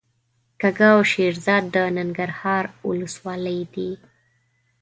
کږه 0.61 0.87
او 0.95 1.01
شیرزاد 1.11 1.63
د 1.73 1.75
ننګرهار 1.97 2.63
ولسوالۍ 2.87 3.59
دي. 3.73 3.91